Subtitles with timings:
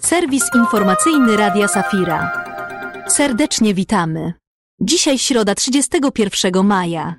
[0.00, 2.44] Serwis informacyjny Radia Safira.
[3.08, 4.32] Serdecznie witamy.
[4.80, 7.14] Dzisiaj środa 31 maja.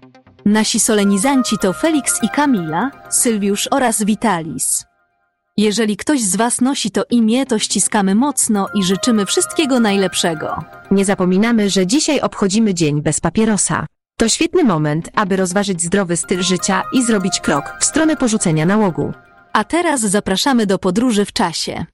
[0.45, 4.85] Nasi solenizanci to Felix i Kamila, Sylwiusz oraz Vitalis.
[5.57, 10.63] Jeżeli ktoś z Was nosi to imię, to ściskamy mocno i życzymy wszystkiego najlepszego.
[10.91, 13.85] Nie zapominamy, że dzisiaj obchodzimy Dzień bez papierosa.
[14.17, 19.13] To świetny moment, aby rozważyć zdrowy styl życia i zrobić krok w stronę porzucenia nałogu.
[19.53, 21.85] A teraz zapraszamy do podróży w czasie.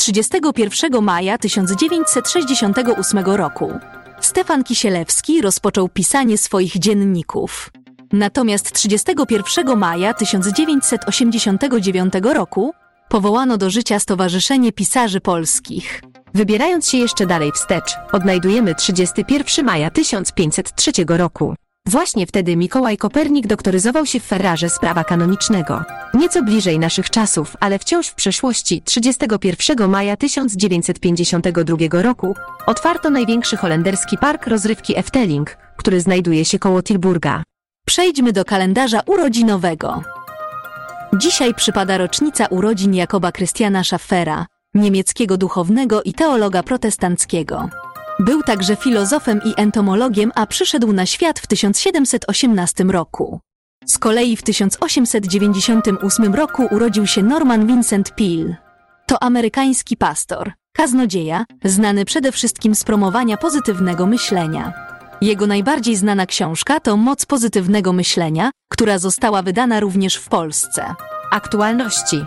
[0.00, 3.72] 31 maja 1968 roku
[4.20, 7.70] Stefan Kisielewski rozpoczął pisanie swoich dzienników.
[8.12, 12.72] Natomiast 31 maja 1989 roku
[13.08, 16.02] powołano do życia Stowarzyszenie Pisarzy Polskich.
[16.34, 21.54] Wybierając się jeszcze dalej wstecz, odnajdujemy 31 maja 1503 roku.
[21.90, 25.84] Właśnie wtedy Mikołaj Kopernik doktoryzował się w Ferrarze z prawa kanonicznego.
[26.14, 32.34] Nieco bliżej naszych czasów, ale wciąż w przeszłości, 31 maja 1952 roku
[32.66, 37.42] otwarto największy holenderski park rozrywki Efteling, który znajduje się koło Tilburga.
[37.86, 40.02] Przejdźmy do kalendarza urodzinowego.
[41.16, 47.68] Dzisiaj przypada rocznica urodzin Jakoba Krystiana Schaffera, niemieckiego duchownego i teologa protestanckiego.
[48.20, 53.40] Był także filozofem i entomologiem, a przyszedł na świat w 1718 roku.
[53.86, 58.56] Z kolei w 1898 roku urodził się Norman Vincent Peale.
[59.06, 64.72] To amerykański pastor, kaznodzieja, znany przede wszystkim z promowania pozytywnego myślenia.
[65.20, 70.94] Jego najbardziej znana książka to Moc pozytywnego myślenia, która została wydana również w Polsce.
[71.32, 72.24] Aktualności.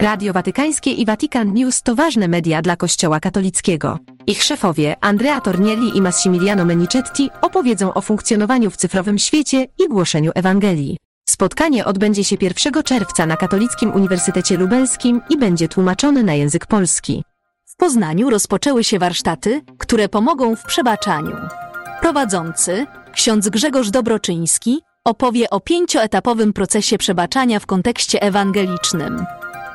[0.00, 3.98] Radio Watykańskie i Vatican News to ważne media dla Kościoła katolickiego.
[4.26, 10.30] Ich szefowie, Andrea Tornielli i Massimiliano Menicetti, opowiedzą o funkcjonowaniu w cyfrowym świecie i głoszeniu
[10.34, 10.96] Ewangelii.
[11.28, 17.24] Spotkanie odbędzie się 1 czerwca na Katolickim Uniwersytecie Lubelskim i będzie tłumaczone na język polski.
[17.64, 21.36] W Poznaniu rozpoczęły się warsztaty, które pomogą w przebaczaniu.
[22.00, 29.26] Prowadzący, ksiądz Grzegorz Dobroczyński, opowie o pięcioetapowym procesie przebaczania w kontekście ewangelicznym.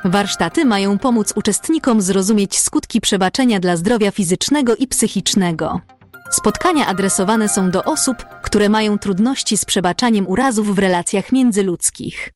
[0.05, 5.81] Warsztaty mają pomóc uczestnikom zrozumieć skutki przebaczenia dla zdrowia fizycznego i psychicznego.
[6.31, 12.29] Spotkania adresowane są do osób, które mają trudności z przebaczaniem urazów w relacjach międzyludzkich.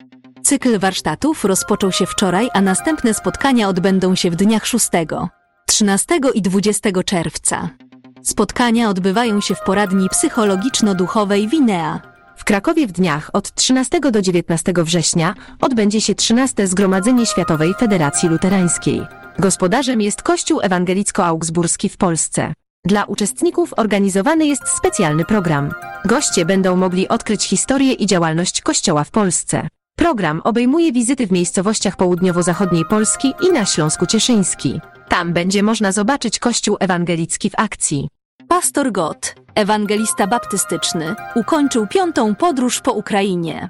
[0.44, 4.90] Cykl warsztatów rozpoczął się wczoraj, a następne spotkania odbędą się w dniach 6,
[5.68, 7.70] 13 i 20 czerwca.
[8.24, 12.15] Spotkania odbywają się w poradni psychologiczno-duchowej Winea.
[12.46, 18.30] W Krakowie w dniach od 13 do 19 września odbędzie się 13 Zgromadzenie Światowej Federacji
[18.30, 19.02] Luterańskiej.
[19.40, 22.54] Gospodarzem jest Kościół Ewangelicko-Augsburski w Polsce.
[22.84, 25.72] Dla uczestników organizowany jest specjalny program.
[26.06, 29.68] Goście będą mogli odkryć historię i działalność Kościoła w Polsce.
[29.98, 34.82] Program obejmuje wizyty w miejscowościach południowo-zachodniej Polski i na Śląsku Cieszyński.
[35.10, 38.08] Tam będzie można zobaczyć Kościół ewangelicki w akcji.
[38.48, 43.70] Pastor Gott, ewangelista baptystyczny, ukończył piątą podróż po Ukrainie.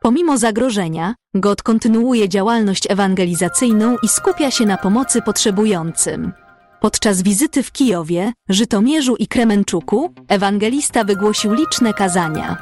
[0.00, 6.32] Pomimo zagrożenia, Gott kontynuuje działalność ewangelizacyjną i skupia się na pomocy potrzebującym.
[6.80, 12.56] Podczas wizyty w Kijowie, Żytomierzu i Kremenczuku, ewangelista wygłosił liczne kazania.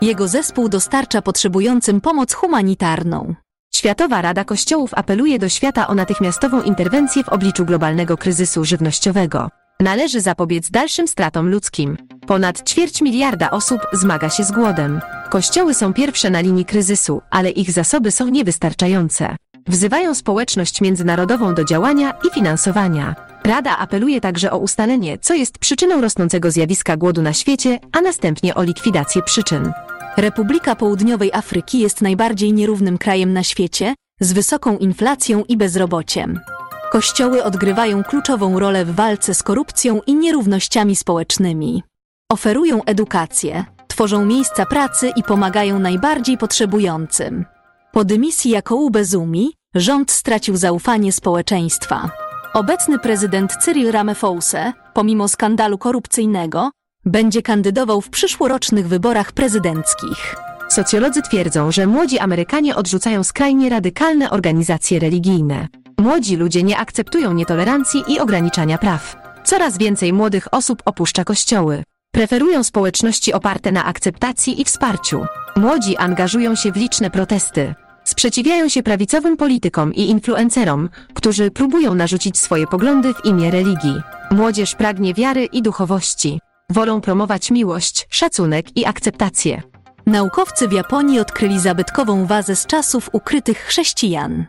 [0.00, 3.34] Jego zespół dostarcza potrzebującym pomoc humanitarną.
[3.74, 9.50] Światowa Rada Kościołów apeluje do świata o natychmiastową interwencję w obliczu globalnego kryzysu żywnościowego.
[9.80, 11.96] Należy zapobiec dalszym stratom ludzkim.
[12.26, 15.00] Ponad ćwierć miliarda osób zmaga się z głodem.
[15.30, 19.36] Kościoły są pierwsze na linii kryzysu, ale ich zasoby są niewystarczające.
[19.66, 23.14] Wzywają społeczność międzynarodową do działania i finansowania.
[23.44, 28.54] Rada apeluje także o ustalenie, co jest przyczyną rosnącego zjawiska głodu na świecie, a następnie
[28.54, 29.72] o likwidację przyczyn.
[30.16, 36.40] Republika Południowej Afryki jest najbardziej nierównym krajem na świecie, z wysoką inflacją i bezrobociem.
[36.90, 41.82] Kościoły odgrywają kluczową rolę w walce z korupcją i nierównościami społecznymi.
[42.30, 47.44] Oferują edukację, tworzą miejsca pracy i pomagają najbardziej potrzebującym.
[47.92, 52.10] Po dymisji jako Bezumi, rząd stracił zaufanie społeczeństwa.
[52.54, 56.70] Obecny prezydent Cyril Ramaphosa, pomimo skandalu korupcyjnego,
[57.04, 60.36] będzie kandydował w przyszłorocznych wyborach prezydenckich.
[60.68, 65.68] Socjolodzy twierdzą, że młodzi Amerykanie odrzucają skrajnie radykalne organizacje religijne.
[66.00, 69.16] Młodzi ludzie nie akceptują nietolerancji i ograniczania praw.
[69.44, 71.82] Coraz więcej młodych osób opuszcza kościoły.
[72.12, 75.24] Preferują społeczności oparte na akceptacji i wsparciu.
[75.56, 77.74] Młodzi angażują się w liczne protesty.
[78.04, 84.00] Sprzeciwiają się prawicowym politykom i influencerom, którzy próbują narzucić swoje poglądy w imię religii.
[84.30, 86.40] Młodzież pragnie wiary i duchowości.
[86.70, 89.62] Wolą promować miłość, szacunek i akceptację.
[90.06, 94.46] Naukowcy w Japonii odkryli zabytkową wazę z czasów ukrytych chrześcijan.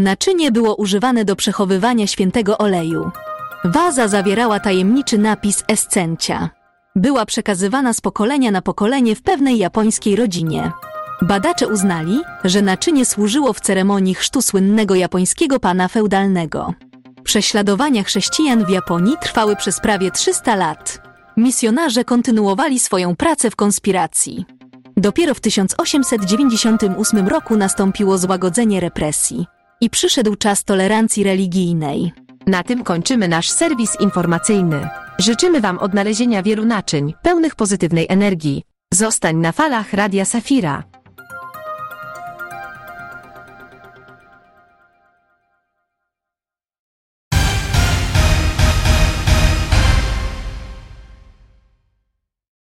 [0.00, 3.10] Naczynie było używane do przechowywania świętego oleju.
[3.64, 6.50] Waza zawierała tajemniczy napis escencia.
[6.96, 10.72] Była przekazywana z pokolenia na pokolenie w pewnej japońskiej rodzinie.
[11.22, 16.74] Badacze uznali, że naczynie służyło w ceremonii chrztu słynnego japońskiego pana feudalnego.
[17.24, 21.02] Prześladowania chrześcijan w Japonii trwały przez prawie 300 lat.
[21.36, 24.44] Misjonarze kontynuowali swoją pracę w konspiracji.
[24.96, 29.46] Dopiero w 1898 roku nastąpiło złagodzenie represji
[29.80, 32.12] i przyszedł czas tolerancji religijnej.
[32.46, 34.88] Na tym kończymy nasz serwis informacyjny.
[35.18, 38.62] Życzymy Wam odnalezienia wielu naczyń, pełnych pozytywnej energii.
[38.94, 40.84] Zostań na falach Radia Safira.